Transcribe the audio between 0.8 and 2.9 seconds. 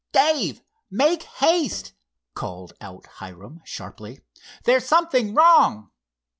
make haste!" called